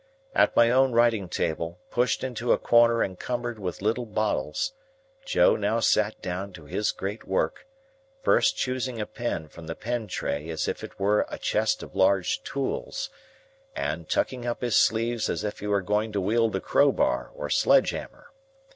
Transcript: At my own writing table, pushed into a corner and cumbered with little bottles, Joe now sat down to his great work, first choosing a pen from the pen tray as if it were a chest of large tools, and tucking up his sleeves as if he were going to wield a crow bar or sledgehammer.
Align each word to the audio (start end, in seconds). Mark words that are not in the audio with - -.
At 0.33 0.55
my 0.55 0.71
own 0.71 0.93
writing 0.93 1.29
table, 1.29 1.77
pushed 1.91 2.23
into 2.23 2.53
a 2.53 2.57
corner 2.57 3.03
and 3.03 3.19
cumbered 3.19 3.59
with 3.59 3.83
little 3.83 4.07
bottles, 4.07 4.73
Joe 5.25 5.55
now 5.55 5.79
sat 5.79 6.19
down 6.23 6.53
to 6.53 6.65
his 6.65 6.91
great 6.91 7.27
work, 7.27 7.67
first 8.23 8.57
choosing 8.57 8.99
a 8.99 9.05
pen 9.05 9.47
from 9.47 9.67
the 9.67 9.75
pen 9.75 10.07
tray 10.07 10.49
as 10.49 10.67
if 10.67 10.83
it 10.83 10.99
were 10.99 11.27
a 11.29 11.37
chest 11.37 11.83
of 11.83 11.95
large 11.95 12.41
tools, 12.41 13.11
and 13.75 14.09
tucking 14.09 14.43
up 14.43 14.61
his 14.61 14.75
sleeves 14.75 15.29
as 15.29 15.43
if 15.43 15.59
he 15.59 15.67
were 15.67 15.83
going 15.83 16.11
to 16.13 16.19
wield 16.21 16.55
a 16.55 16.61
crow 16.61 16.91
bar 16.91 17.29
or 17.35 17.51
sledgehammer. 17.51 18.31